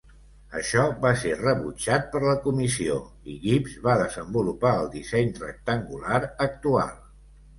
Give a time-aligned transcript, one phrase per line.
[0.59, 2.95] Això va ser rebutjat per la comissió,
[3.33, 6.97] i Gibbs va desenvolupar el disseny rectangular actual.